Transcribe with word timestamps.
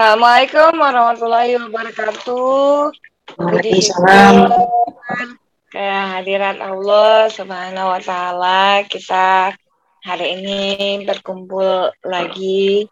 Assalamualaikum 0.00 0.80
warahmatullahi 0.80 1.60
wabarakatuh. 1.60 2.88
Waalaikumsalam. 3.36 4.34
syukur 4.48 5.28
kehadirat 5.68 6.56
Allah 6.56 7.28
Subhanahu 7.28 7.92
wa 7.92 8.00
taala 8.00 8.80
kita 8.88 9.52
hari 10.00 10.40
ini 10.40 11.04
berkumpul 11.04 11.92
lagi 12.00 12.88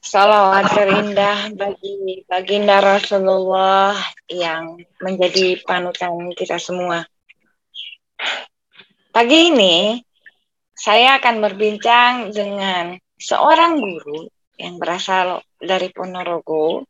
salawat 0.00 0.72
terindah 0.72 1.52
bagi 1.60 2.24
baginda 2.24 2.80
Rasulullah 2.80 3.92
yang 4.32 4.80
menjadi 5.04 5.60
panutan 5.60 6.32
kita 6.32 6.56
semua. 6.56 7.04
Pagi 9.12 9.52
ini 9.52 10.00
saya 10.72 11.20
akan 11.20 11.44
berbincang 11.44 12.32
dengan 12.32 12.96
seorang 13.20 13.76
guru 13.76 14.39
yang 14.60 14.76
berasal 14.76 15.40
dari 15.56 15.88
Ponorogo 15.88 16.84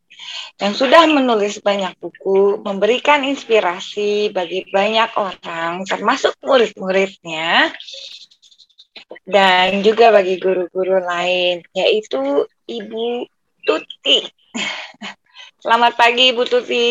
yang 0.61 0.75
sudah 0.77 1.09
menulis 1.09 1.63
banyak 1.65 1.97
buku, 1.97 2.61
memberikan 2.61 3.25
inspirasi 3.25 4.29
bagi 4.35 4.69
banyak 4.69 5.15
orang, 5.17 5.87
termasuk 5.89 6.37
murid-muridnya, 6.45 7.73
dan 9.25 9.81
juga 9.81 10.13
bagi 10.13 10.37
guru-guru 10.37 11.01
lain, 11.01 11.65
yaitu 11.73 12.45
Ibu 12.69 13.25
Tuti. 13.65 14.29
Selamat 15.65 15.97
pagi, 15.97 16.33
Ibu 16.33 16.45
Tuti. 16.45 16.89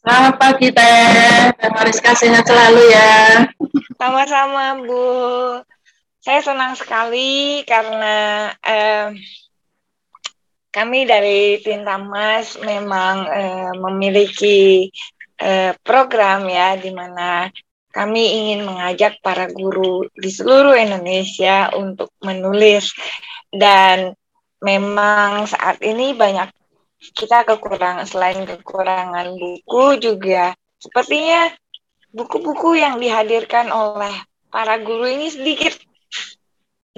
Selamat 0.00 0.34
pagi, 0.36 0.68
Teh. 0.72 1.52
Teh 1.56 1.70
Mariska 1.72 2.12
sehat 2.16 2.44
selalu 2.44 2.82
ya. 2.92 3.48
Sama-sama, 3.96 4.80
Bu. 4.84 5.04
Saya 6.24 6.40
senang 6.40 6.72
sekali 6.76 7.64
karena 7.68 8.48
eh, 8.64 9.12
kami 10.74 11.06
dari 11.06 11.62
Tintamas 11.62 12.58
memang 12.58 13.16
eh, 13.30 13.72
memiliki 13.78 14.90
eh, 15.38 15.70
program 15.86 16.50
ya 16.50 16.74
di 16.74 16.90
mana 16.90 17.46
kami 17.94 18.22
ingin 18.42 18.66
mengajak 18.66 19.22
para 19.22 19.46
guru 19.46 20.10
di 20.10 20.26
seluruh 20.26 20.74
Indonesia 20.74 21.70
untuk 21.78 22.10
menulis. 22.26 22.90
Dan 23.54 24.18
memang 24.58 25.46
saat 25.46 25.78
ini 25.78 26.10
banyak 26.10 26.50
kita 27.14 27.46
kekurangan 27.46 28.02
selain 28.02 28.42
kekurangan 28.42 29.30
buku 29.38 30.02
juga 30.02 30.58
sepertinya 30.82 31.54
buku-buku 32.10 32.82
yang 32.82 32.98
dihadirkan 32.98 33.70
oleh 33.70 34.10
para 34.50 34.80
guru 34.82 35.06
ini 35.06 35.30
sedikit 35.30 35.78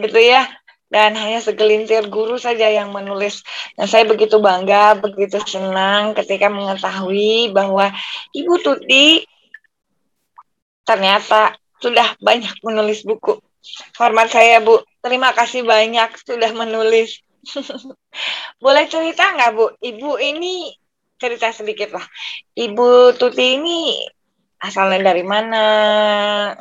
gitu 0.01 0.21
ya 0.21 0.49
dan 0.87 1.19
hanya 1.19 1.43
segelintir 1.43 2.07
guru 2.07 2.39
saja 2.39 2.71
yang 2.71 2.95
menulis. 2.95 3.43
Dan 3.75 3.91
saya 3.91 4.07
begitu 4.07 4.39
bangga, 4.39 4.95
begitu 4.99 5.43
senang 5.43 6.15
ketika 6.15 6.47
mengetahui 6.47 7.51
bahwa 7.51 7.91
Ibu 8.31 8.55
Tuti 8.63 9.27
ternyata 10.87 11.59
sudah 11.83 12.15
banyak 12.23 12.55
menulis 12.63 13.03
buku. 13.03 13.43
Hormat 13.99 14.31
saya 14.31 14.63
Bu, 14.63 14.79
terima 15.03 15.35
kasih 15.35 15.67
banyak 15.67 16.15
sudah 16.23 16.55
menulis. 16.55 17.19
Boleh 18.63 18.87
cerita 18.87 19.35
nggak 19.35 19.51
Bu, 19.59 19.67
Ibu 19.83 20.11
ini 20.23 20.71
cerita 21.19 21.51
sedikit 21.51 21.99
lah. 21.99 22.07
Ibu 22.55 23.19
Tuti 23.19 23.59
ini 23.59 23.99
asalnya 24.63 25.13
dari 25.13 25.27
mana, 25.27 25.65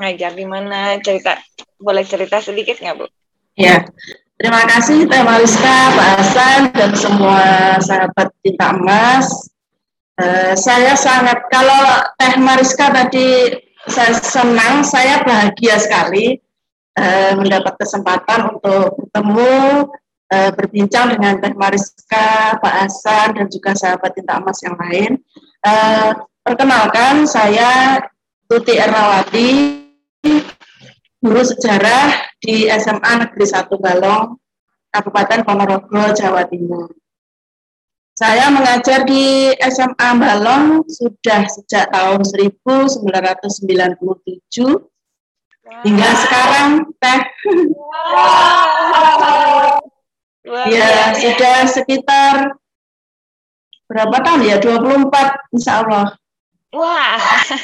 ngajar 0.01 0.33
di 0.35 0.45
mana, 0.49 0.99
cerita 0.99 1.39
boleh 1.79 2.03
cerita 2.03 2.41
sedikit 2.41 2.81
nggak 2.81 2.95
Bu? 2.97 3.05
Ya, 3.55 3.87
terima 4.35 4.67
kasih 4.67 5.07
Teh 5.07 5.23
Mariska, 5.23 5.77
Pak 5.95 6.09
Hasan, 6.19 6.61
dan 6.75 6.91
semua 6.91 7.39
sahabat 7.79 8.27
Tinta 8.43 8.75
Emas. 8.75 9.31
Uh, 10.19 10.51
saya 10.59 10.91
sangat, 10.99 11.39
kalau 11.47 12.03
Teh 12.19 12.35
Mariska 12.35 12.91
tadi 12.91 13.55
saya 13.87 14.11
senang, 14.19 14.83
saya 14.83 15.23
bahagia 15.23 15.79
sekali 15.79 16.35
uh, 16.99 17.39
mendapat 17.39 17.79
kesempatan 17.79 18.59
untuk 18.59 18.99
bertemu, 18.99 19.87
uh, 20.35 20.51
berbincang 20.51 21.15
dengan 21.15 21.39
Teh 21.39 21.55
Mariska, 21.55 22.59
Pak 22.59 22.75
Hasan, 22.75 23.39
dan 23.39 23.47
juga 23.47 23.71
sahabat 23.71 24.19
Tinta 24.19 24.35
Emas 24.35 24.59
yang 24.67 24.75
lain. 24.75 25.11
Perkenalkan, 26.43 27.23
saya 27.23 28.03
Tuti 28.51 28.75
Errawati, 28.75 29.79
guru 31.23 31.41
sejarah 31.41 32.34
di 32.45 32.69
SMA 32.69 33.25
Negeri 33.25 33.45
1 33.49 33.73
Balong, 33.73 34.37
Kabupaten 34.93 35.41
Ponorogo, 35.41 36.13
Jawa 36.13 36.45
Timur. 36.45 36.93
Saya 38.15 38.47
mengajar 38.47 39.03
di 39.03 39.51
SMA 39.59 40.09
Balong 40.15 40.85
sudah 40.87 41.49
sejak 41.51 41.91
tahun 41.91 42.23
1997 42.23 43.49
hingga 45.83 46.09
sekarang 46.23 46.95
teh. 47.01 47.21
ya, 50.69 51.11
sudah 51.17 51.57
sekitar 51.67 52.55
berapa 53.89 54.15
tahun 54.21 54.47
ya? 54.47 54.57
24 54.61 55.11
insya 55.57 55.83
Allah. 55.83 56.15
Wah, 56.75 57.15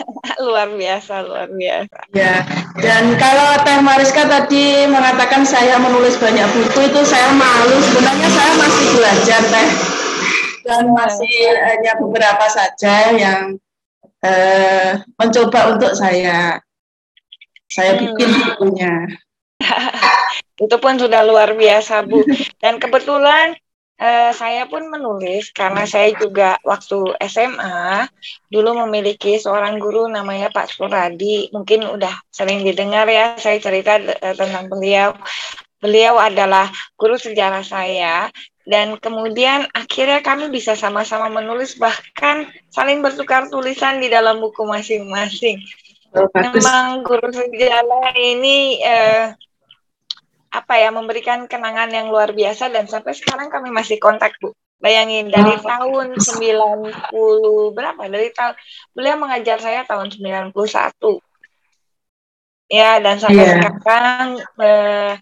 luar 0.47 0.71
biasa, 0.71 1.27
luar 1.27 1.51
biasa. 1.51 1.99
Ya, 2.15 2.47
dan 2.79 3.11
kalau 3.19 3.59
Teh 3.67 3.83
Mariska 3.83 4.23
tadi 4.23 4.87
mengatakan 4.87 5.43
saya 5.43 5.75
menulis 5.83 6.15
banyak 6.15 6.47
buku 6.55 6.87
itu 6.87 7.01
saya 7.03 7.35
malu. 7.35 7.75
Sebenarnya 7.91 8.29
saya 8.31 8.51
masih 8.55 8.87
belajar 8.95 9.41
Teh, 9.51 9.69
dan 10.63 10.83
iya. 10.87 10.95
masih 10.95 11.37
hanya 11.59 11.93
beberapa 11.99 12.45
saja 12.47 12.95
yang 13.11 13.59
eh, 14.23 15.03
mencoba 15.19 15.75
untuk 15.75 15.91
saya 15.91 16.63
saya 17.67 17.95
hmm. 17.95 18.01
bikin 18.15 18.29
bukunya. 18.47 18.93
itu 20.63 20.75
pun 20.77 20.93
sudah 20.95 21.25
luar 21.25 21.57
biasa 21.57 22.05
Bu. 22.05 22.23
Dan 22.61 22.77
kebetulan 22.77 23.57
Uh, 24.01 24.33
saya 24.33 24.65
pun 24.65 24.89
menulis 24.89 25.53
karena 25.53 25.85
saya 25.85 26.09
juga 26.17 26.57
waktu 26.65 27.13
SMA 27.21 28.09
dulu 28.49 28.81
memiliki 28.89 29.37
seorang 29.37 29.77
guru 29.77 30.09
namanya 30.09 30.49
Pak 30.49 30.73
Suradi. 30.73 31.53
Mungkin 31.53 31.85
udah 31.85 32.09
sering 32.33 32.65
didengar 32.65 33.05
ya 33.05 33.37
saya 33.37 33.61
cerita 33.61 34.01
uh, 34.01 34.33
tentang 34.33 34.73
beliau. 34.73 35.13
Beliau 35.77 36.17
adalah 36.17 36.73
guru 36.97 37.13
sejarah 37.13 37.61
saya 37.61 38.33
dan 38.65 38.97
kemudian 38.97 39.69
akhirnya 39.73 40.21
kami 40.21 40.49
bisa 40.49 40.77
sama-sama 40.77 41.29
menulis 41.29 41.77
bahkan 41.77 42.49
saling 42.73 43.05
bertukar 43.05 43.49
tulisan 43.53 44.01
di 44.01 44.09
dalam 44.09 44.41
buku 44.41 44.65
masing-masing. 44.65 45.61
Oh, 46.17 46.25
Memang 46.33 47.05
guru 47.05 47.29
sejarah 47.29 48.17
ini 48.17 48.81
uh, 48.81 49.31
apa 50.51 50.73
ya 50.75 50.91
memberikan 50.91 51.47
kenangan 51.47 51.87
yang 51.87 52.11
luar 52.11 52.35
biasa 52.35 52.67
dan 52.67 52.83
sampai 52.83 53.15
sekarang 53.15 53.47
kami 53.47 53.71
masih 53.71 53.95
kontak 54.03 54.35
Bu. 54.43 54.51
Bayangin 54.81 55.29
dari 55.31 55.55
oh. 55.55 55.63
tahun 55.63 56.17
90 56.17 57.77
berapa? 57.77 58.01
Dari 58.11 58.33
tahun 58.35 58.55
beliau 58.91 59.15
mengajar 59.15 59.61
saya 59.61 59.87
tahun 59.87 60.11
91. 60.11 60.51
Ya, 62.71 62.97
dan 62.99 63.15
sampai 63.21 63.45
yeah. 63.45 63.61
sekarang 63.61 64.27
eh, 64.41 65.13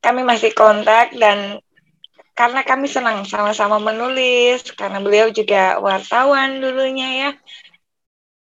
kami 0.00 0.22
masih 0.24 0.50
kontak 0.56 1.12
dan 1.14 1.60
karena 2.34 2.66
kami 2.66 2.90
senang 2.90 3.22
sama-sama 3.22 3.78
menulis 3.78 4.66
karena 4.74 4.98
beliau 4.98 5.30
juga 5.30 5.78
wartawan 5.78 6.58
dulunya 6.58 7.08
ya. 7.14 7.30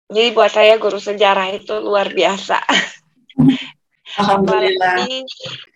Jadi 0.08 0.28
buat 0.32 0.50
saya 0.50 0.80
guru 0.80 0.98
sejarah 0.98 1.52
itu 1.52 1.78
luar 1.78 2.10
biasa. 2.10 2.58
Alhamdulillah. 4.16 5.04
Apalagi, 5.04 5.16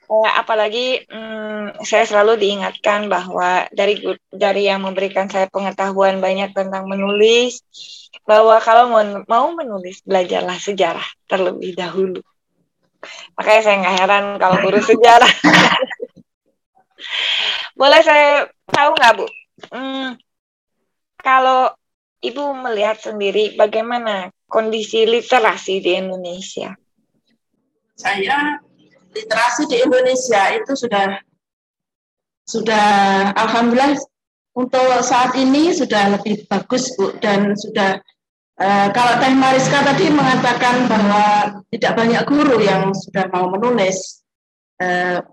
eh, 0.09 0.31
apalagi 0.41 0.87
hmm, 1.05 1.85
saya 1.85 2.05
selalu 2.09 2.41
diingatkan 2.41 3.13
bahwa 3.13 3.69
dari 3.75 4.01
dari 4.33 4.65
yang 4.65 4.81
memberikan 4.87 5.29
saya 5.29 5.51
pengetahuan 5.53 6.25
banyak 6.25 6.57
tentang 6.57 6.89
menulis, 6.89 7.61
bahwa 8.25 8.57
kalau 8.63 8.89
mau 9.29 9.47
menulis 9.53 10.01
belajarlah 10.07 10.57
sejarah 10.57 11.05
terlebih 11.29 11.77
dahulu. 11.77 12.21
Makanya 13.37 13.63
saya 13.65 13.77
nggak 13.83 13.97
heran 13.99 14.25
kalau 14.39 14.57
guru 14.63 14.81
sejarah. 14.95 15.33
Boleh 17.75 18.01
saya 18.05 18.47
tahu 18.71 18.91
nggak 18.95 19.13
Bu? 19.19 19.27
Hmm, 19.75 20.17
kalau 21.19 21.75
Ibu 22.23 22.55
melihat 22.55 23.03
sendiri 23.03 23.59
bagaimana 23.59 24.31
kondisi 24.47 25.03
literasi 25.03 25.83
di 25.83 25.99
Indonesia? 25.99 26.71
Saya 28.03 28.59
literasi 29.15 29.71
di 29.71 29.79
Indonesia 29.79 30.43
itu 30.59 30.73
sudah 30.75 31.23
sudah 32.43 32.89
alhamdulillah 33.39 33.95
untuk 34.59 35.01
saat 35.07 35.33
ini 35.39 35.73
sudah 35.73 36.19
lebih 36.19 36.45
bagus 36.51 36.93
Bu 36.99 37.15
dan 37.23 37.55
sudah 37.55 38.03
uh, 38.59 38.89
kalau 38.93 39.17
Teh 39.23 39.33
Mariska 39.33 39.81
tadi 39.87 40.11
mengatakan 40.13 40.91
bahwa 40.91 41.25
tidak 41.73 41.93
banyak 41.97 42.23
guru 42.29 42.61
yang 42.61 42.93
sudah 42.93 43.31
mau 43.33 43.49
menulis 43.49 44.27
uh, 44.83 45.25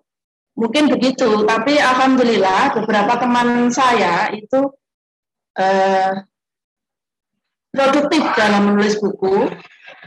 mungkin 0.56 0.88
begitu. 0.88 1.44
Tapi 1.44 1.80
alhamdulillah 1.80 2.80
beberapa 2.80 3.20
teman 3.20 3.68
saya 3.74 4.32
itu 4.32 4.72
uh, 5.60 6.14
produktif 7.76 8.24
dalam 8.40 8.72
menulis 8.72 8.96
buku 9.04 9.52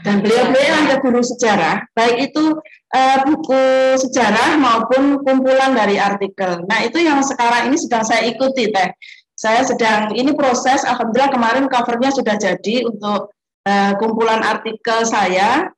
dan 0.03 0.19
beliau-beliau 0.19 0.75
ada 0.83 0.95
guru 0.99 1.23
sejarah, 1.23 1.87
baik 1.95 2.31
itu 2.31 2.59
uh, 2.91 3.17
buku 3.23 3.63
sejarah 3.97 4.59
maupun 4.59 5.23
kumpulan 5.23 5.71
dari 5.71 5.95
artikel. 5.95 6.61
Nah 6.67 6.83
itu 6.83 6.99
yang 6.99 7.23
sekarang 7.23 7.71
ini 7.71 7.79
sedang 7.79 8.03
saya 8.03 8.27
ikuti 8.27 8.67
teh. 8.67 8.91
Saya 9.33 9.63
sedang 9.63 10.13
ini 10.13 10.35
proses, 10.35 10.83
alhamdulillah 10.83 11.31
kemarin 11.31 11.65
covernya 11.71 12.11
sudah 12.11 12.35
jadi 12.35 12.85
untuk 12.85 13.31
uh, 13.65 13.91
kumpulan 13.97 14.43
artikel 14.43 15.07
saya. 15.07 15.71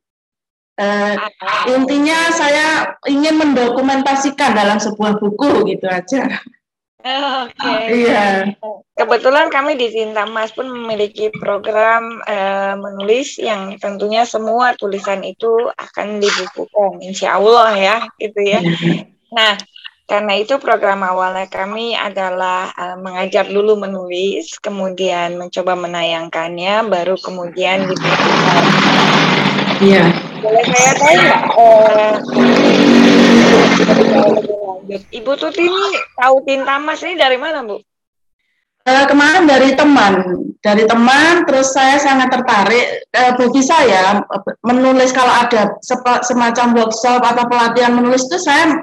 Uh, 0.75 1.15
intinya 1.71 2.35
saya 2.35 2.99
ingin 3.07 3.39
mendokumentasikan 3.39 4.51
dalam 4.57 4.75
sebuah 4.81 5.21
buku 5.21 5.71
gitu 5.71 5.87
aja. 5.87 6.43
Oke. 7.05 7.53
Okay. 7.61 7.85
Iya. 8.01 8.49
Kebetulan 8.97 9.53
kami 9.53 9.77
di 9.77 9.93
Cinta 9.93 10.25
Mas 10.25 10.49
pun 10.49 10.65
memiliki 10.65 11.29
program 11.37 12.17
uh, 12.25 12.73
menulis 12.81 13.37
yang 13.37 13.77
tentunya 13.77 14.25
semua 14.25 14.73
tulisan 14.73 15.21
itu 15.21 15.69
akan 15.77 16.17
dibukukan, 16.17 17.05
insya 17.05 17.37
Allah 17.37 17.77
ya, 17.77 17.97
gitu 18.17 18.41
ya. 18.41 18.57
Nah, 19.29 19.53
karena 20.09 20.33
itu 20.41 20.57
program 20.57 21.05
awalnya 21.05 21.45
kami 21.45 21.93
adalah 21.93 22.73
uh, 22.73 22.97
mengajar 22.97 23.45
dulu 23.45 23.77
menulis, 23.77 24.57
kemudian 24.57 25.37
mencoba 25.37 25.77
menayangkannya, 25.77 26.89
baru 26.89 27.21
kemudian 27.21 27.85
dibukukan. 27.85 28.63
Iya. 29.77 30.09
Boleh 30.41 30.65
saya 30.73 30.91
tanya, 30.97 31.29
uh, 31.53 32.13
Ibu 35.11 35.31
Tuti 35.35 35.65
ini 35.65 35.85
tahu 36.15 36.35
tinta 36.45 36.77
mas 36.77 37.01
ini 37.01 37.17
dari 37.17 37.35
mana, 37.35 37.65
Bu? 37.65 37.81
Uh, 38.85 39.05
kemarin 39.09 39.49
dari 39.49 39.73
teman, 39.73 40.45
dari 40.61 40.85
teman, 40.85 41.41
terus 41.49 41.73
saya 41.73 41.97
sangat 41.97 42.29
tertarik. 42.29 43.01
Uh, 43.17 43.33
bagi 43.33 43.65
saya 43.65 44.21
menulis 44.61 45.09
kalau 45.09 45.33
ada 45.33 45.73
semacam 46.21 46.77
workshop 46.77 47.17
atau 47.25 47.49
pelatihan 47.49 47.97
menulis 47.97 48.29
itu 48.29 48.37
saya, 48.37 48.77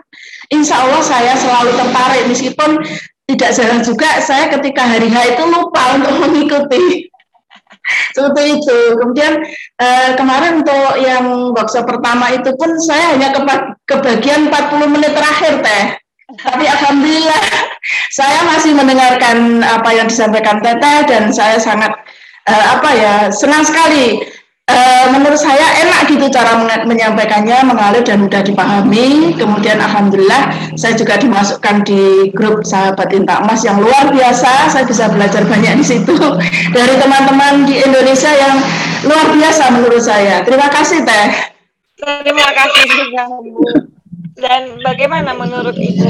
insya 0.50 0.82
Allah 0.82 1.06
saya 1.06 1.38
selalu 1.38 1.78
tertarik 1.78 2.22
meskipun 2.26 2.82
tidak 3.30 3.54
jarang 3.54 3.80
juga 3.86 4.10
saya 4.18 4.50
ketika 4.58 4.82
hari 4.82 5.06
H 5.06 5.38
itu 5.38 5.44
lupa 5.46 5.94
untuk 5.94 6.14
mengikuti 6.18 7.06
seperti 8.14 8.60
itu. 8.60 8.78
Kemudian 8.98 9.42
eh, 9.80 10.10
kemarin 10.14 10.62
untuk 10.62 10.88
yang 11.00 11.52
workshop 11.56 11.88
pertama 11.88 12.32
itu 12.32 12.50
pun 12.56 12.76
saya 12.78 13.16
hanya 13.16 13.34
kebagian 13.86 14.48
40 14.48 14.94
menit 14.94 15.12
terakhir 15.12 15.62
teh. 15.62 15.84
Tapi 16.32 16.64
alhamdulillah 16.64 17.42
saya 18.18 18.40
masih 18.48 18.72
mendengarkan 18.72 19.60
apa 19.60 19.90
yang 19.92 20.08
disampaikan 20.08 20.64
Teteh 20.64 21.04
dan 21.08 21.28
saya 21.28 21.60
sangat 21.60 21.92
eh, 22.48 22.64
apa 22.72 22.90
ya 22.96 23.14
senang 23.28 23.64
sekali 23.66 24.22
Eh, 24.70 25.06
menurut 25.10 25.42
saya 25.42 25.82
enak 25.82 26.06
gitu 26.06 26.30
cara 26.30 26.54
menyampaikannya 26.86 27.66
mengalir 27.66 28.06
dan 28.06 28.22
mudah 28.22 28.46
dipahami. 28.46 29.34
Kemudian 29.34 29.82
alhamdulillah 29.82 30.54
saya 30.78 30.94
juga 30.94 31.18
dimasukkan 31.18 31.82
di 31.82 32.30
grup 32.30 32.62
sahabat 32.62 33.10
Tinta 33.10 33.42
Emas 33.42 33.66
yang 33.66 33.82
luar 33.82 34.14
biasa. 34.14 34.70
Saya 34.70 34.86
bisa 34.86 35.10
belajar 35.10 35.42
banyak 35.50 35.82
di 35.82 35.84
situ 35.84 36.14
dari 36.78 36.94
teman-teman 36.94 37.66
di 37.66 37.82
Indonesia 37.82 38.30
yang 38.30 38.62
luar 39.02 39.34
biasa 39.34 39.62
menurut 39.74 39.98
saya. 39.98 40.46
Terima 40.46 40.70
kasih 40.70 41.02
Teh. 41.02 41.28
Terima 41.98 42.48
kasih 42.54 42.84
juga. 42.86 43.22
Dan 44.38 44.78
bagaimana 44.78 45.34
menurut 45.34 45.74
Ibu? 45.74 46.06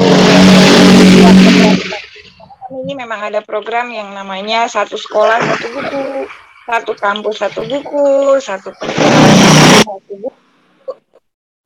Ini 2.85 2.93
memang 3.01 3.33
ada 3.33 3.41
program 3.41 3.89
yang 3.89 4.13
namanya 4.13 4.69
satu 4.69 5.01
sekolah 5.01 5.41
satu 5.41 5.67
buku 5.73 6.29
satu 6.63 6.93
kampus 6.95 7.43
satu 7.43 7.67
buku, 7.67 8.39
satu 8.39 8.71
satu 8.71 10.15
buku. 10.19 10.31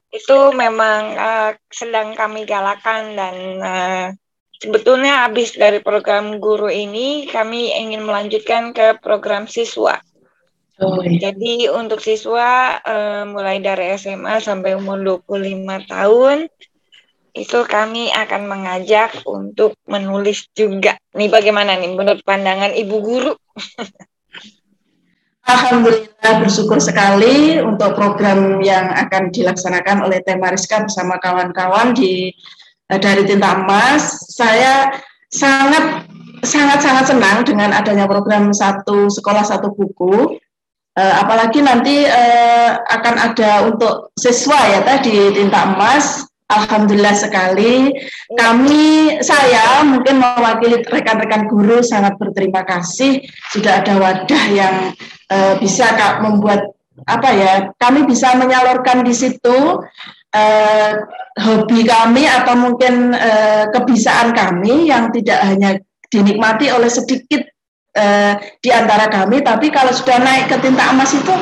Itu 0.09 0.57
memang 0.57 1.03
uh, 1.17 1.51
sedang 1.69 2.17
kami 2.17 2.49
galakan 2.49 3.13
dan 3.13 3.35
uh, 3.61 4.07
sebetulnya 4.57 5.29
habis 5.29 5.53
dari 5.53 5.85
program 5.85 6.41
guru 6.41 6.73
ini 6.73 7.29
kami 7.29 7.77
ingin 7.77 8.09
melanjutkan 8.09 8.73
ke 8.73 8.97
program 9.05 9.45
siswa. 9.45 10.01
Oh, 10.77 11.01
iya. 11.01 11.33
Jadi 11.33 11.73
untuk 11.73 12.01
siswa 12.05 12.81
uh, 12.81 13.25
mulai 13.29 13.61
dari 13.61 13.97
SMA 13.97 14.41
sampai 14.41 14.77
umur 14.77 15.25
25 15.25 15.89
tahun 15.89 16.39
itu 17.37 17.59
kami 17.69 18.09
akan 18.13 18.43
mengajak 18.49 19.21
untuk 19.29 19.77
menulis 19.85 20.49
juga. 20.57 20.97
Nih 21.13 21.29
bagaimana 21.29 21.77
nih 21.77 21.93
menurut 21.93 22.25
pandangan 22.25 22.73
ibu 22.73 22.97
guru? 23.05 23.33
Alhamdulillah 25.47 26.43
bersyukur 26.43 26.83
sekali 26.83 27.63
untuk 27.63 27.95
program 27.95 28.59
yang 28.59 28.91
akan 28.91 29.31
dilaksanakan 29.31 30.03
oleh 30.03 30.19
Teh 30.27 30.35
Mariska 30.35 30.83
bersama 30.83 31.23
kawan-kawan 31.23 31.95
di 31.95 32.35
eh, 32.91 32.99
dari 32.99 33.23
Tinta 33.23 33.63
Emas. 33.63 34.27
Saya 34.35 34.91
sangat 35.31 36.03
sangat 36.43 36.83
sangat 36.83 37.05
senang 37.15 37.47
dengan 37.47 37.71
adanya 37.71 38.11
program 38.11 38.51
satu 38.51 39.07
sekolah 39.07 39.47
satu 39.47 39.71
buku. 39.71 40.35
Uh, 40.97 41.15
apalagi 41.21 41.61
nanti 41.61 42.09
uh, 42.09 42.81
akan 42.89 43.15
ada 43.21 43.69
untuk 43.69 44.17
siswa 44.17 44.57
ya 44.57 44.81
teh 44.81 45.05
di 45.05 45.15
Tinta 45.37 45.77
Emas 45.77 46.25
Alhamdulillah 46.47 47.17
sekali. 47.19 47.91
Kami, 48.39 49.19
saya 49.19 49.83
mungkin 49.83 50.23
mewakili 50.23 50.79
rekan-rekan 50.87 51.51
guru 51.51 51.83
sangat 51.83 52.15
berterima 52.23 52.63
kasih 52.63 53.19
sudah 53.51 53.83
ada 53.83 53.99
wadah 53.99 54.45
yang 54.55 54.95
uh, 55.27 55.59
bisa 55.59 55.91
kak 55.99 56.23
membuat 56.23 56.71
apa 57.11 57.29
ya? 57.35 57.53
Kami 57.83 58.07
bisa 58.07 58.39
menyalurkan 58.39 59.03
di 59.03 59.11
situ 59.11 59.83
uh, 60.37 60.91
hobi 61.35 61.83
kami 61.83 62.31
atau 62.31 62.55
mungkin 62.55 63.11
uh, 63.11 63.67
kebisaan 63.75 64.31
kami 64.31 64.87
yang 64.87 65.11
tidak 65.11 65.43
hanya 65.43 65.83
dinikmati 66.15 66.71
oleh 66.71 66.87
sedikit 66.87 67.43
uh, 67.99 68.39
di 68.63 68.71
antara 68.71 69.11
kami, 69.11 69.43
tapi 69.43 69.75
kalau 69.75 69.91
sudah 69.91 70.23
naik 70.23 70.47
ke 70.47 70.57
tinta 70.63 70.95
emas 70.95 71.11
itu 71.11 71.35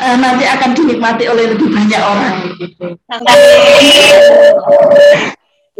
uh, 0.00 0.16
nanti 0.16 0.44
akan 0.48 0.70
dinikmati 0.72 1.24
oleh 1.28 1.52
lebih 1.52 1.68
banyak 1.68 2.02
orang 2.02 2.36
gitu. 2.56 2.86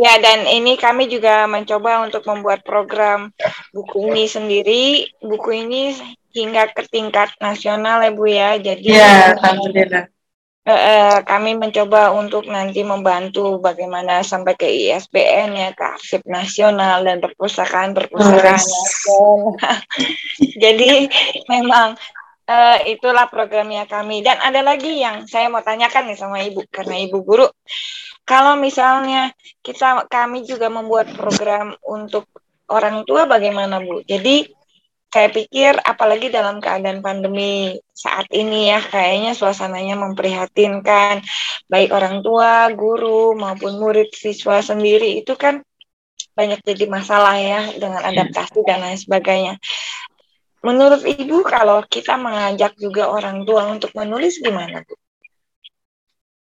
Ya 0.01 0.17
dan 0.17 0.49
ini 0.49 0.81
kami 0.81 1.13
juga 1.13 1.45
mencoba 1.45 2.09
untuk 2.09 2.25
membuat 2.25 2.65
program 2.65 3.33
buku 3.77 4.09
ini 4.09 4.25
sendiri. 4.25 4.85
Buku 5.21 5.51
ini 5.53 5.93
hingga 6.33 6.73
ke 6.73 6.89
tingkat 6.89 7.37
nasional 7.37 8.01
ya 8.01 8.11
Bu 8.13 8.25
ya. 8.25 8.57
Jadi 8.57 8.97
ya, 8.97 9.37
alhamdulillah. 9.37 10.09
Uh, 10.61 10.73
uh, 10.77 11.15
kami 11.25 11.57
mencoba 11.57 12.13
untuk 12.13 12.45
nanti 12.45 12.85
membantu 12.85 13.57
bagaimana 13.61 14.21
sampai 14.21 14.53
ke 14.61 14.69
ISBN 14.69 15.57
ya 15.57 15.73
ke 15.73 15.85
arsip 15.85 16.21
nasional 16.29 17.01
dan 17.01 17.17
perpustakaan 17.17 17.97
perpustakaan 17.97 18.61
oh, 19.09 19.57
Jadi 20.63 21.09
memang 21.49 21.97
uh, 22.51 22.79
itulah 22.85 23.31
programnya 23.31 23.87
kami. 23.87 24.27
Dan 24.27 24.43
ada 24.43 24.61
lagi 24.67 24.99
yang 24.99 25.31
saya 25.31 25.47
mau 25.47 25.63
tanyakan 25.63 26.11
nih 26.11 26.19
sama 26.19 26.43
ibu 26.43 26.67
karena 26.67 26.99
ibu 26.99 27.23
guru. 27.23 27.47
Kalau 28.27 28.59
misalnya 28.59 29.31
kita 29.63 30.07
kami 30.11 30.43
juga 30.43 30.67
membuat 30.67 31.15
program 31.15 31.75
untuk 31.87 32.27
orang 32.71 33.07
tua 33.07 33.27
bagaimana 33.31 33.79
bu? 33.83 34.03
Jadi 34.07 34.51
saya 35.11 35.27
pikir 35.27 35.75
apalagi 35.83 36.31
dalam 36.31 36.63
keadaan 36.63 37.03
pandemi 37.03 37.75
saat 37.91 38.31
ini 38.31 38.71
ya 38.71 38.79
kayaknya 38.79 39.35
suasananya 39.35 39.99
memprihatinkan 39.99 41.27
baik 41.67 41.91
orang 41.91 42.23
tua, 42.23 42.71
guru 42.71 43.35
maupun 43.35 43.83
murid 43.83 44.15
siswa 44.15 44.63
sendiri 44.63 45.19
itu 45.19 45.35
kan 45.35 45.67
banyak 46.39 46.63
jadi 46.63 46.87
masalah 46.87 47.35
ya 47.43 47.75
dengan 47.75 48.07
adaptasi 48.07 48.63
dan 48.63 48.87
lain 48.87 48.99
sebagainya. 49.03 49.59
Menurut 50.61 51.01
Ibu 51.09 51.41
kalau 51.49 51.81
kita 51.89 52.21
mengajak 52.21 52.77
juga 52.77 53.09
orang 53.09 53.49
tua 53.49 53.65
untuk 53.73 53.97
menulis 53.97 54.45
gimana 54.45 54.85
Bu? 54.85 54.95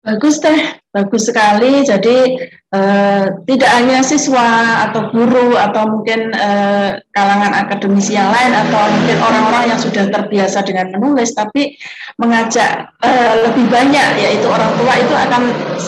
Bagus 0.03 0.43
teh, 0.43 0.83
bagus 0.91 1.31
sekali. 1.31 1.79
Jadi 1.87 2.35
eh, 2.75 3.25
tidak 3.47 3.71
hanya 3.71 4.03
siswa 4.03 4.83
atau 4.85 5.07
guru 5.15 5.55
atau 5.55 5.87
mungkin 5.87 6.27
eh, 6.35 6.99
kalangan 7.15 7.55
akademisi 7.63 8.19
yang 8.19 8.27
lain 8.27 8.51
atau 8.51 8.83
mungkin 8.83 9.17
orang-orang 9.23 9.63
yang 9.71 9.79
sudah 9.79 10.11
terbiasa 10.11 10.59
dengan 10.67 10.91
menulis, 10.91 11.31
tapi 11.31 11.79
mengajak 12.19 12.91
eh, 12.99 13.33
lebih 13.47 13.65
banyak 13.71 14.07
yaitu 14.19 14.43
orang 14.51 14.75
tua 14.75 14.93
itu 14.99 15.13
akan 15.15 15.41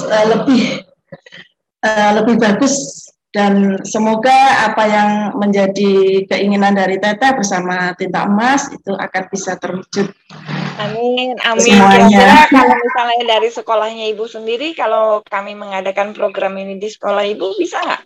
eh, 0.08 0.26
lebih 0.32 0.62
eh, 1.84 2.12
lebih 2.16 2.36
bagus 2.40 3.05
dan 3.36 3.84
semoga 3.84 4.64
apa 4.64 4.84
yang 4.88 5.10
menjadi 5.36 6.24
keinginan 6.32 6.72
dari 6.72 6.96
Teteh 6.96 7.36
bersama 7.36 7.92
Tinta 8.00 8.24
Emas 8.24 8.72
itu 8.72 8.96
akan 8.96 9.24
bisa 9.28 9.60
terwujud 9.60 10.08
Amin, 10.76 11.40
amin. 11.48 11.72
Kira-kira 11.72 12.52
kalau 12.52 12.76
misalnya 12.76 13.24
dari 13.40 13.48
sekolahnya 13.48 14.12
Ibu 14.12 14.28
sendiri, 14.28 14.76
kalau 14.76 15.24
kami 15.24 15.56
mengadakan 15.56 16.12
program 16.12 16.60
ini 16.60 16.76
di 16.76 16.92
sekolah 16.92 17.24
Ibu, 17.32 17.56
bisa 17.56 17.80
nggak? 17.80 18.04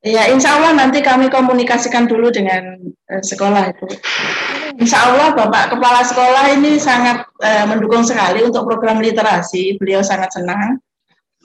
Ya, 0.00 0.28
insya 0.32 0.56
Allah 0.56 0.76
nanti 0.76 1.04
kami 1.04 1.28
komunikasikan 1.28 2.08
dulu 2.08 2.32
dengan 2.32 2.80
uh, 2.84 3.20
sekolah 3.24 3.72
itu. 3.72 3.88
Insya 4.80 5.12
Allah 5.12 5.36
Bapak 5.36 5.76
Kepala 5.76 6.00
Sekolah 6.04 6.56
ini 6.56 6.80
sangat 6.80 7.28
uh, 7.44 7.64
mendukung 7.68 8.04
sekali 8.04 8.40
untuk 8.44 8.64
program 8.64 9.00
literasi. 9.04 9.76
Beliau 9.76 10.00
sangat 10.00 10.32
senang. 10.32 10.80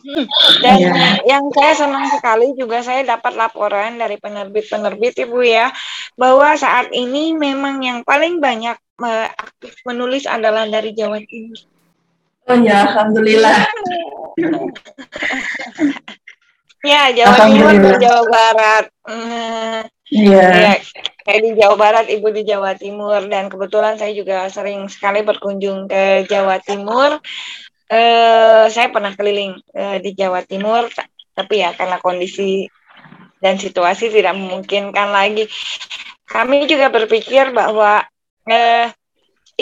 Hmm. 0.06 0.26
Dan 0.62 0.78
ya. 0.86 0.94
yang 1.26 1.50
saya 1.50 1.74
senang 1.74 2.06
sekali 2.14 2.54
juga 2.54 2.86
saya 2.86 3.02
dapat 3.02 3.34
laporan 3.34 3.98
dari 3.98 4.22
penerbit-penerbit 4.22 5.26
Ibu 5.26 5.42
ya, 5.42 5.74
bahwa 6.14 6.54
saat 6.54 6.94
ini 6.94 7.34
memang 7.34 7.82
yang 7.82 8.00
paling 8.06 8.38
banyak 8.38 8.78
uh, 9.02 9.28
aktif 9.34 9.74
menulis 9.82 10.30
adalah 10.30 10.70
dari 10.70 10.94
Jawa 10.94 11.18
Timur. 11.26 11.58
Oh 12.46 12.58
ya, 12.62 12.86
Alhamdulillah. 12.86 13.58
Ya, 16.86 17.10
Jawa 17.10 17.50
Timur 17.50 17.74
dan 17.82 17.98
Jawa 17.98 18.22
Barat. 18.30 18.86
Iya. 19.10 20.38
Yeah. 20.38 20.54
Ya, 20.54 20.74
kayak 21.26 21.42
di 21.42 21.52
Jawa 21.58 21.76
Barat, 21.82 22.06
Ibu 22.14 22.28
di 22.30 22.46
Jawa 22.46 22.78
Timur 22.78 23.26
dan 23.26 23.50
kebetulan 23.50 23.98
saya 23.98 24.14
juga 24.14 24.46
sering 24.54 24.86
sekali 24.86 25.26
berkunjung 25.26 25.90
ke 25.90 26.30
Jawa 26.30 26.62
Timur. 26.62 27.18
Eh, 27.86 28.66
saya 28.74 28.90
pernah 28.90 29.14
keliling 29.14 29.62
eh, 29.78 29.98
di 30.02 30.18
Jawa 30.18 30.42
Timur, 30.42 30.90
tapi 31.38 31.62
ya 31.62 31.70
karena 31.78 32.02
kondisi 32.02 32.66
dan 33.38 33.62
situasi 33.62 34.10
tidak 34.10 34.34
memungkinkan 34.34 35.14
lagi. 35.14 35.46
Kami 36.26 36.66
juga 36.66 36.90
berpikir 36.90 37.54
bahwa 37.54 38.02
eh, 38.50 38.90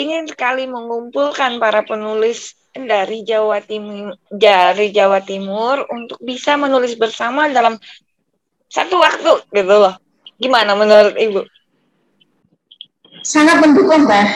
ingin 0.00 0.24
sekali 0.24 0.64
mengumpulkan 0.64 1.60
para 1.60 1.84
penulis 1.84 2.56
dari 2.72 3.22
Jawa 3.28 3.60
Timur 3.60 4.16
dari 4.32 4.88
Jawa 4.90 5.20
Timur 5.20 5.84
untuk 5.92 6.16
bisa 6.24 6.56
menulis 6.56 6.96
bersama 6.96 7.46
dalam 7.52 7.76
satu 8.72 8.98
waktu 9.04 9.52
gitu 9.52 9.74
loh. 9.84 9.94
Gimana 10.40 10.72
menurut 10.74 11.14
Ibu? 11.14 11.44
Sangat 13.22 13.62
mendukung, 13.62 14.08
Mbak. 14.08 14.26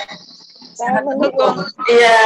Sangat 0.78 1.02
mendukung. 1.08 1.56
Iya. 1.90 2.20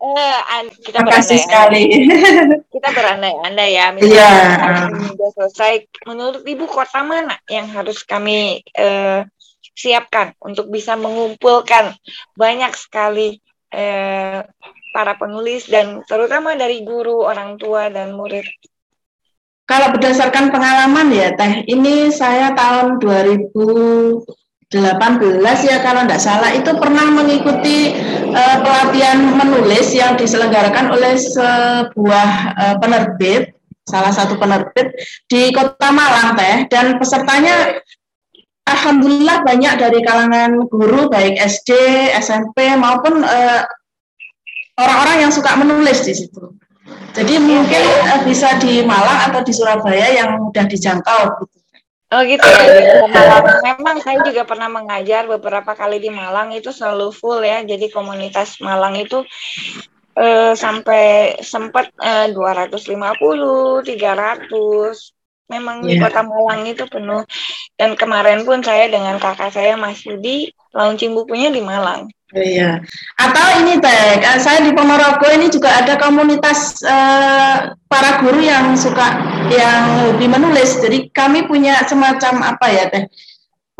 Eh, 0.00 0.64
kita 0.80 1.04
berandai 1.04 1.36
sekali. 1.36 1.82
Kita 2.74 2.88
berandai-andai 2.88 3.70
ya. 3.76 3.92
Yeah. 4.00 4.88
sudah 5.12 5.30
selesai. 5.36 5.92
Menurut 6.08 6.40
Ibu 6.40 6.64
kota 6.64 7.04
mana 7.04 7.36
yang 7.52 7.68
harus 7.68 8.00
kami 8.08 8.64
eh, 8.72 9.20
siapkan 9.76 10.32
untuk 10.40 10.72
bisa 10.72 10.96
mengumpulkan 10.96 11.92
banyak 12.32 12.72
sekali 12.80 13.44
eh, 13.68 14.40
para 14.96 15.12
penulis 15.20 15.68
dan 15.68 16.00
terutama 16.08 16.56
dari 16.56 16.80
guru, 16.80 17.20
orang 17.20 17.60
tua 17.60 17.92
dan 17.92 18.16
murid? 18.16 18.48
Kalau 19.68 19.94
berdasarkan 19.94 20.50
pengalaman 20.50 21.14
ya 21.14 21.30
Teh, 21.36 21.62
ini 21.68 22.10
saya 22.10 22.56
tahun 22.56 22.98
2018 24.70 25.42
ya 25.66 25.82
kalau 25.82 26.06
tidak 26.06 26.22
salah 26.22 26.50
itu 26.54 26.70
pernah 26.78 27.10
mengikuti 27.10 27.90
uh, 28.30 28.62
pelatihan 28.62 29.18
menulis 29.18 29.90
yang 29.90 30.14
diselenggarakan 30.14 30.94
oleh 30.94 31.18
sebuah 31.18 32.28
uh, 32.54 32.76
penerbit, 32.78 33.50
salah 33.82 34.14
satu 34.14 34.38
penerbit 34.38 34.94
di 35.26 35.50
Kota 35.50 35.90
Malang 35.90 36.38
Teh 36.38 36.70
dan 36.70 37.02
pesertanya 37.02 37.82
Alhamdulillah 38.70 39.42
banyak 39.42 39.74
dari 39.82 39.98
kalangan 40.06 40.62
guru 40.70 41.10
baik 41.10 41.34
SD, 41.34 41.74
SMP 42.22 42.70
maupun 42.78 43.26
uh, 43.26 43.66
orang-orang 44.78 45.26
yang 45.26 45.32
suka 45.34 45.50
menulis 45.58 46.06
di 46.06 46.14
situ. 46.14 46.54
Jadi 47.10 47.42
mungkin 47.42 47.82
uh, 48.06 48.22
bisa 48.22 48.54
di 48.62 48.86
Malang 48.86 49.34
atau 49.34 49.42
di 49.42 49.50
Surabaya 49.50 50.14
yang 50.14 50.38
mudah 50.46 50.62
dijangkau 50.70 51.42
gitu. 51.42 51.59
Oh 52.10 52.22
gitu 52.26 52.42
ya. 52.42 53.06
Malang. 53.14 53.44
Memang 53.62 53.96
saya 54.02 54.18
juga 54.26 54.42
pernah 54.42 54.66
mengajar 54.66 55.30
beberapa 55.30 55.78
kali 55.78 56.02
di 56.02 56.10
Malang 56.10 56.50
itu 56.50 56.74
selalu 56.74 57.14
full 57.14 57.38
ya. 57.46 57.62
Jadi 57.62 57.86
komunitas 57.86 58.58
Malang 58.58 58.98
itu 58.98 59.22
uh, 60.18 60.52
sampai 60.58 61.38
sempat 61.38 61.94
uh, 62.02 62.26
250, 62.34 63.86
300. 63.86 63.94
Memang 65.50 65.86
yeah. 65.86 66.02
kota 66.02 66.26
Malang 66.26 66.66
itu 66.66 66.82
penuh. 66.90 67.22
Dan 67.80 67.96
kemarin 67.96 68.44
pun 68.44 68.60
saya 68.60 68.92
dengan 68.92 69.16
kakak 69.16 69.56
saya 69.56 69.72
Mas 69.72 70.04
Yudi 70.04 70.52
launching 70.76 71.16
bukunya 71.16 71.48
di 71.48 71.64
Malang. 71.64 72.12
Iya. 72.36 72.84
Atau 73.16 73.46
ini 73.64 73.80
teh, 73.80 74.20
saya 74.36 74.60
di 74.60 74.70
Ponorogo 74.76 75.24
ini 75.32 75.48
juga 75.48 75.80
ada 75.80 75.96
komunitas 75.96 76.76
uh, 76.84 77.72
para 77.88 78.20
guru 78.20 78.44
yang 78.44 78.76
suka 78.76 79.16
yang 79.48 80.12
hobi 80.12 80.28
menulis. 80.28 80.76
Jadi 80.76 81.08
kami 81.08 81.48
punya 81.48 81.80
semacam 81.88 82.52
apa 82.52 82.66
ya 82.68 82.84
teh? 82.92 83.08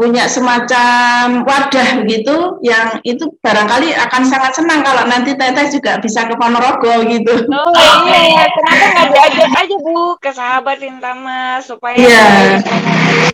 Punya 0.00 0.32
semacam 0.32 1.44
wadah 1.44 2.08
gitu 2.08 2.56
yang 2.64 3.04
itu 3.04 3.36
barangkali 3.44 3.92
akan 4.00 4.22
sangat 4.24 4.56
senang 4.56 4.80
kalau 4.80 5.04
nanti 5.04 5.36
teteh 5.36 5.68
juga 5.76 6.00
bisa 6.00 6.24
ke 6.24 6.40
Ponorogo 6.40 7.04
gitu. 7.04 7.46
Oh 7.52 8.00
iya, 8.08 8.48
kenapa 8.48 8.84
nggak 8.96 9.08
diajak 9.12 9.50
aja 9.60 9.76
bu 9.76 10.16
ke 10.16 10.30
sahabat 10.32 10.80
Intama 10.80 11.60
supaya 11.60 12.00
yeah 12.00 13.29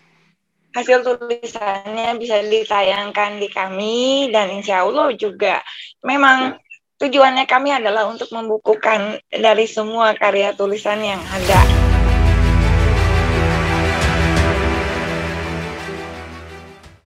hasil 0.76 1.00
tulisannya 1.00 2.20
bisa 2.20 2.44
ditayangkan 2.44 3.40
di 3.40 3.48
kami 3.48 4.28
dan 4.28 4.52
insya 4.52 4.84
Allah 4.84 5.08
juga 5.16 5.64
memang 6.04 6.60
tujuannya 7.00 7.48
kami 7.48 7.72
adalah 7.72 8.04
untuk 8.04 8.28
membukukan 8.36 9.16
dari 9.32 9.64
semua 9.64 10.12
karya 10.12 10.52
tulisan 10.52 11.00
yang 11.00 11.22
ada. 11.32 11.85